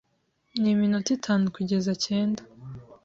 [0.59, 2.41] Ni iminota itanu kugeza cyenda.